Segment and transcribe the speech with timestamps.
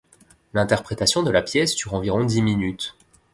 [0.55, 2.95] L'interprétation de la pièce dure environ dix minutes.